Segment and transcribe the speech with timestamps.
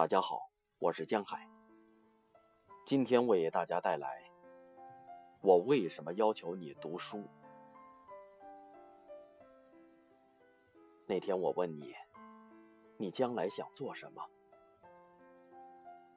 [0.00, 1.46] 大家好，我是江海。
[2.86, 4.24] 今天为大家带来：
[5.42, 7.22] 我为什么要求你读书？
[11.04, 11.94] 那天我问你，
[12.96, 14.26] 你将来想做什么？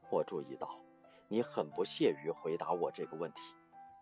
[0.10, 0.80] 我注意到
[1.28, 3.54] 你很不屑于回答我这个问题，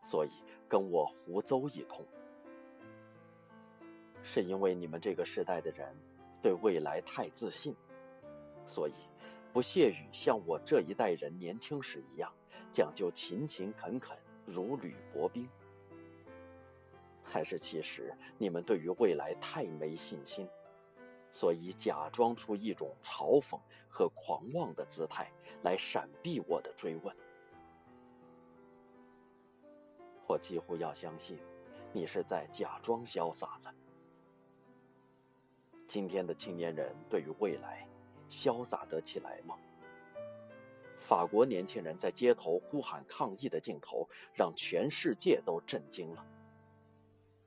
[0.04, 0.30] 所以
[0.70, 2.06] 跟我胡诌一通。
[4.22, 5.92] 是因为你们这个时代的人
[6.40, 7.76] 对未来太自信，
[8.68, 8.94] 所以。
[9.54, 12.32] 不屑于像我这一代人年轻时一样
[12.72, 15.50] 讲究勤勤恳恳、如履薄冰，
[17.22, 20.48] 还是其实你们对于未来太没信心，
[21.30, 23.60] 所以假装出一种嘲讽
[23.90, 25.30] 和狂妄的姿态
[25.64, 27.14] 来闪避我的追问？
[30.28, 31.38] 我几乎要相信，
[31.92, 33.76] 你是在假装潇洒了。
[35.86, 37.86] 今天的青年人对于未来。
[38.32, 39.58] 潇洒得起来吗？
[40.98, 46.26] 法国年轻人在街头呼喊抗议的镜头，让全世界都震惊了。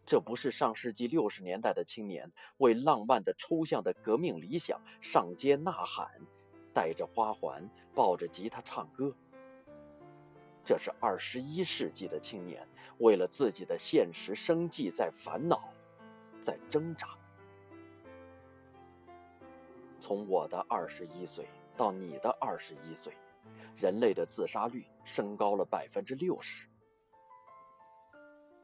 [0.04, 6.10] 这不是上世纪六十年代的青年为浪漫的抽象的革命理想上街呐喊，
[6.74, 9.16] 带着花环，抱着吉他唱歌。
[10.62, 12.66] 这是二十一世纪的青年
[12.98, 15.72] 为了自己的现实生计在烦恼，
[16.40, 17.16] 在挣扎。
[20.04, 23.16] 从我的二十一岁到你的二十一岁，
[23.74, 26.68] 人类的自杀率升高了百分之六十。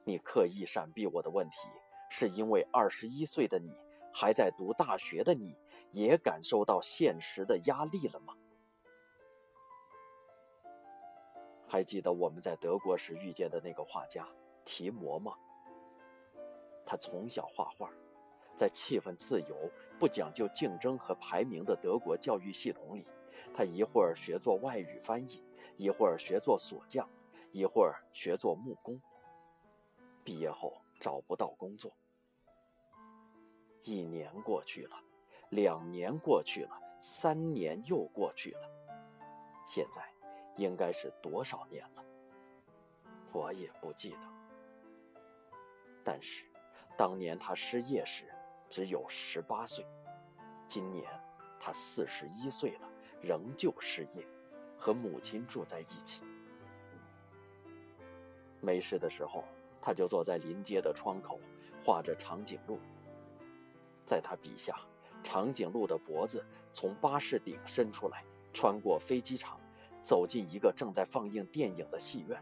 [0.04, 1.66] 你刻意闪避我的问题，
[2.10, 3.74] 是因为二十一岁的你
[4.12, 5.56] 还在读大学的你，
[5.92, 8.36] 也感受到现实的压力了吗？
[11.66, 14.28] 还记得我们在德国时遇见的那个画家
[14.66, 15.32] 提摩吗？
[16.84, 17.90] 他从小画画。
[18.56, 23.06] 在气氛自由、不讲究竞争和排名的德国教育系统里，
[23.54, 25.42] 他一会儿学做外语翻译，
[25.76, 27.08] 一会儿学做锁匠，
[27.52, 29.00] 一会儿学做木工。
[30.22, 31.90] 毕业后找不到工作，
[33.82, 34.96] 一年过去了，
[35.48, 38.70] 两年过去了，三年又过去了，
[39.66, 40.02] 现在
[40.56, 42.04] 应该是多少年了？
[43.32, 44.18] 我也不记得。
[46.04, 46.44] 但是，
[46.96, 48.26] 当年他失业时。
[48.70, 49.84] 只有十八岁，
[50.68, 51.04] 今年
[51.58, 52.88] 他四十一岁了，
[53.20, 54.24] 仍旧失业，
[54.78, 56.22] 和母亲住在一起。
[58.60, 59.44] 没事的时候，
[59.80, 61.40] 他就坐在临街的窗口，
[61.84, 62.78] 画着长颈鹿。
[64.06, 64.76] 在他笔下，
[65.20, 69.58] 长颈鹿的脖子从巴士顶伸出来，穿过飞机场，
[70.00, 72.40] 走进一个正在放映电影的戏院。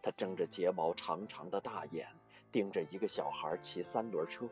[0.00, 2.08] 他睁着睫毛长长的大眼。
[2.54, 4.48] 盯着一个小孩骑三轮车，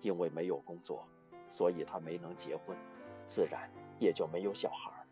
[0.00, 1.04] 因为没有工作，
[1.48, 2.78] 所以他没能结婚，
[3.26, 3.68] 自然
[3.98, 5.04] 也就没有小孩。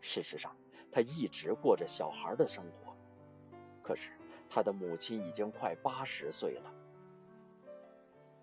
[0.00, 0.56] 事实上，
[0.90, 2.96] 他一直过着小孩的生活。
[3.80, 4.10] 可是
[4.50, 6.74] 他的母亲已经快八十岁了。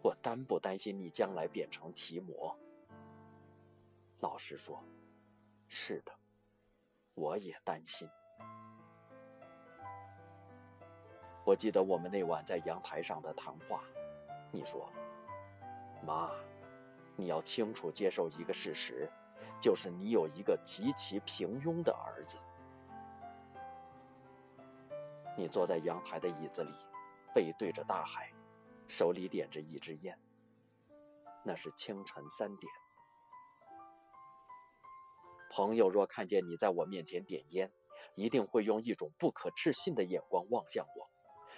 [0.01, 2.57] 我担不担心你将来变成提摩？
[4.22, 4.81] 老实说，
[5.67, 6.13] 是的，
[7.16, 8.07] 我也担心。
[11.50, 13.84] 我记得我们那晚在阳台上的谈话，
[14.52, 14.88] 你说
[16.06, 16.30] ：“妈，
[17.16, 19.10] 你要清楚接受一个事实，
[19.59, 22.38] 就是你有一个极其平庸的儿子。”
[25.36, 26.72] 你坐在阳台的椅子里，
[27.34, 28.32] 背对着大海，
[28.88, 30.16] 手里点着一支烟。
[31.44, 32.72] 那是清晨三点。
[35.50, 37.72] 朋友若看见你在我面前点烟，
[38.14, 41.09] 一定会用一种不可置信的眼光望向我。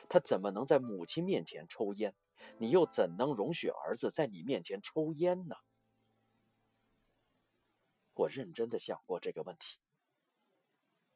[0.09, 2.15] 他怎么能在母亲面前抽烟？
[2.57, 5.55] 你又怎能容许儿子在你面前抽烟呢？
[8.13, 9.79] 我认真的想过这个问题。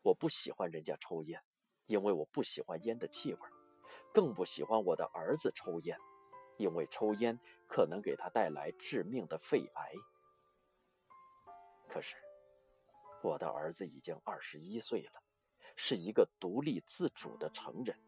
[0.02, 1.44] 我不喜欢人家抽烟，
[1.88, 3.40] 因为我不喜欢烟的气味，
[4.14, 5.98] 更不喜欢我的儿子抽烟，
[6.58, 9.94] 因为抽烟可能给他带来致命的肺癌。
[11.88, 12.18] 可是，
[13.24, 15.24] 我的儿子已经二十一岁了，
[15.76, 18.00] 是一个独立自主的成人。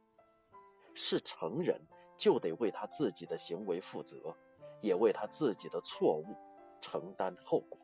[1.00, 1.80] 是成人，
[2.18, 4.36] 就得为他自己的行为负责，
[4.82, 6.36] 也为他自己的错误
[6.82, 7.78] 承担后果。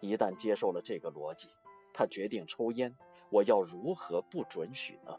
[0.00, 1.48] 一旦接受了这个逻辑，
[1.94, 2.92] 他决定抽烟，
[3.30, 5.16] 我要如何不准许呢？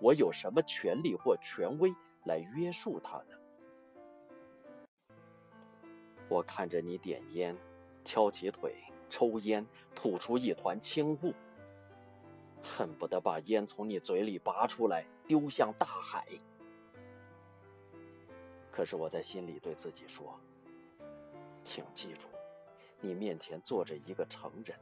[0.00, 1.94] 我有什么权利或权威
[2.24, 3.36] 来约束他呢？
[6.28, 7.56] 我看着你点烟，
[8.04, 8.74] 翘起腿
[9.08, 9.64] 抽烟，
[9.94, 11.32] 吐出一团青雾。
[12.66, 16.26] 恨不得把烟从你嘴里拔出来，丢向大海。
[18.72, 20.38] 可是我在心里对自己说
[21.62, 22.26] ：“请记住，
[23.00, 24.76] 你面前坐着一个成人，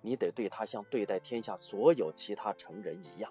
[0.00, 3.30] 你得对他像对待天下所有其他成人一样。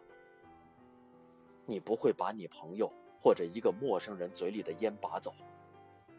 [1.66, 5.34] 你不会把你朋友或者一个陌生人嘴里的烟拔走，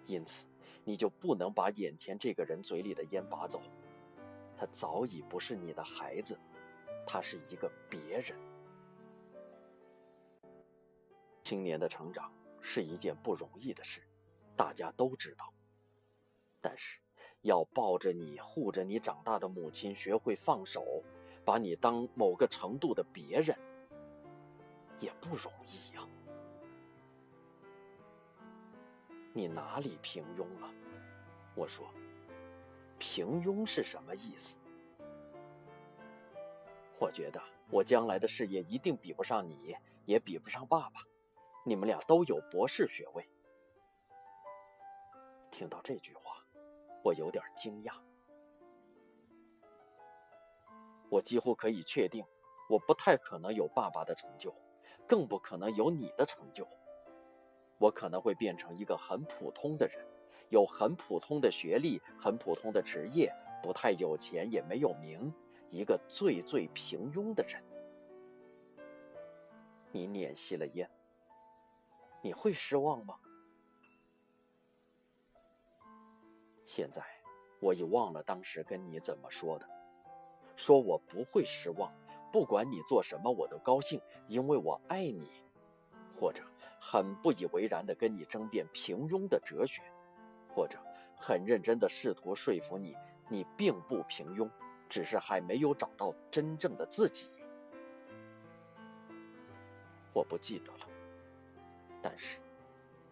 [0.07, 0.47] 因此
[0.85, 3.63] 你就不能把眼前这个人嘴里的烟拔走。
[4.57, 6.37] 他早已不是你的孩子，
[7.07, 8.37] 他是一个别人。
[11.43, 14.03] 青年的成长是一件不容易的事，
[14.57, 15.55] 大家都知道。
[16.61, 16.99] 但是，
[17.43, 21.05] 要抱着你、护着你长大的母亲学会放手，
[21.45, 23.57] 把你当某个程度的别人。
[24.99, 26.09] 也不容易呀。
[29.33, 30.73] 你哪里平庸了？
[31.55, 31.87] 我说，
[32.99, 34.59] 平庸是什么意思？
[36.99, 41.01] 我觉得我将来的事业一定比不上你，也比不上爸爸。
[41.65, 43.29] 你们俩都有博士学位。
[45.51, 46.45] 听到这句话，
[47.03, 47.93] 我有点惊讶。
[51.09, 52.25] 我几乎可以确定，
[52.69, 54.55] 我不太可能有爸爸的成就。
[55.07, 56.67] 更不可能有你的成就。
[57.79, 60.05] 我可能会变成一个很普通的人，
[60.49, 63.33] 有很普通的学历，很普通的职业，
[63.63, 65.33] 不太有钱，也没有名，
[65.69, 67.63] 一个最最平庸的人。
[69.93, 70.89] 你捻熄了烟，
[72.23, 73.17] 你会失望吗？
[76.65, 77.03] 现在
[77.61, 79.67] 我已忘了当时跟你怎么说的，
[80.57, 81.93] 说我不会失望。
[82.33, 85.31] 不管你做什么，我都高兴，因为我爱你。
[86.19, 86.43] 或者
[86.81, 89.83] 很不以为然的跟你争辩平庸的哲学，
[90.49, 90.79] 或者
[91.17, 92.97] 很认真的试图说服你，
[93.29, 94.51] 你并不平庸，
[94.89, 97.29] 只是还没有找到真正的自己。
[100.13, 100.89] 我不记得了，
[102.01, 102.39] 但是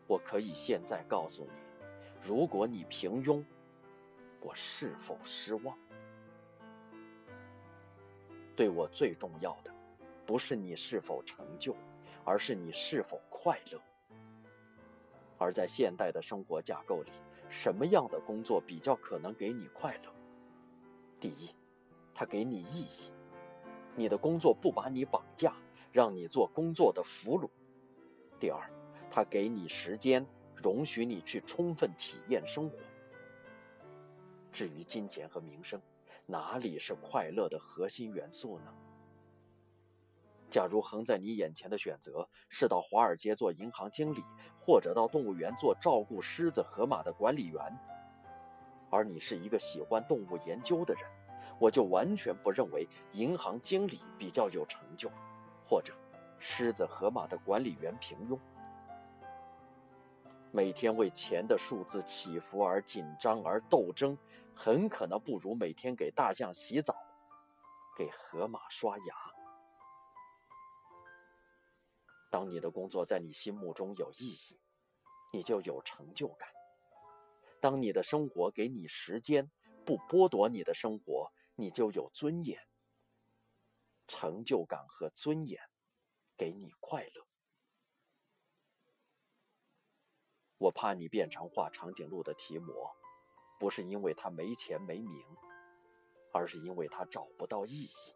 [0.07, 1.51] 我可以现在告诉你，
[2.23, 3.45] 如果你平庸，
[4.41, 5.77] 我是否失望？
[8.57, 9.75] 对我最重要的，
[10.25, 11.77] 不是你是否成就，
[12.25, 13.81] 而是你是否快乐。
[15.37, 17.11] 而在现代的生活架构里，
[17.49, 20.15] 什么样的工作比较可能给你快乐？
[21.21, 21.55] 第一，
[22.15, 23.13] 它给你意义，
[23.97, 25.55] 你的工作不把你绑架，
[25.91, 27.51] 让你做工作的俘虏；
[28.39, 28.71] 第二，
[29.11, 30.25] 它给你时间，
[30.55, 32.79] 容许你去充分体验生活。
[34.53, 35.83] 至于金钱和名声，
[36.27, 38.73] 哪里是快乐的核心元素呢？
[40.49, 44.23] 假如横在你眼前的选择是到华尔街做银行经理，
[44.57, 47.61] 或者到动物园做照顾狮子、河马的管理员，
[48.89, 51.03] 而你是一个喜欢动物研究的人，
[51.59, 55.11] 我就完全不认为银行经理比较有成就，
[55.67, 55.95] 或者
[56.39, 58.39] 狮子、河马的管理员平庸。
[60.51, 64.17] 每天为钱的数字起伏而紧张而斗争，
[64.55, 66.95] 很可能不如每天给大象洗澡，
[67.97, 69.15] 给河马刷牙。
[72.31, 74.61] 当你的工作在你心目中有意义，
[75.33, 76.49] 你就有成就感；
[77.61, 79.51] 当你的生活给你时间，
[79.85, 82.67] 不剥夺你的生活，你就有尊严。
[84.07, 85.61] 成就感和尊严，
[86.37, 87.27] 给你快乐。
[90.59, 92.95] 我怕你变成画长颈鹿的提摩，
[93.59, 95.25] 不是因为他没钱没名，
[96.33, 98.15] 而是因为他找不到意义。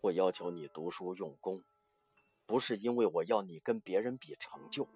[0.00, 1.62] 我要求你读书用功，
[2.46, 4.88] 不是因为我要你跟别人比成就，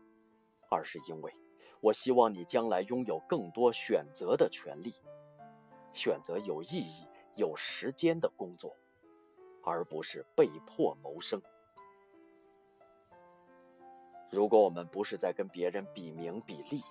[0.70, 1.34] 而是因为
[1.80, 4.94] 我希望你将来拥有更多选择的权利，
[5.92, 8.76] 选择有意义、有时间的工作，
[9.62, 11.40] 而不是被迫谋生。
[14.30, 16.82] 如果我们不是在跟别人比名比利，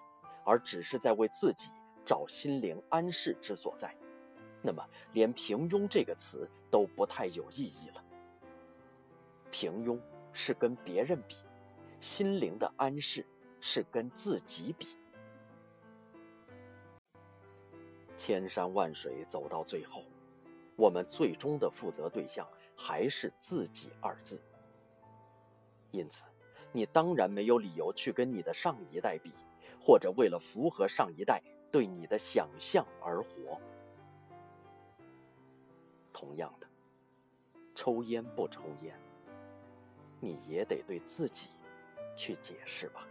[0.43, 1.69] 而只是在为自己
[2.03, 3.95] 找心灵安适之所在，
[4.61, 8.03] 那么连“平庸”这个词都不太有意义了。
[9.51, 9.97] 平庸
[10.33, 11.35] 是跟别人比，
[11.99, 13.25] 心灵的安适
[13.61, 14.97] 是跟自己比。
[18.19, 20.03] 千山万水走到最后，
[20.75, 22.45] 我们最终的负责对象
[22.75, 24.41] 还是自己二字。
[25.91, 26.25] 因此。
[26.71, 29.33] 你当然没有理由去跟你的上一代比，
[29.81, 33.59] 或者为了符合上一代对你的想象而活。
[36.13, 36.67] 同样的，
[37.73, 38.95] 抽烟不抽烟，
[40.19, 41.49] 你也得对自己
[42.15, 43.07] 去解释吧。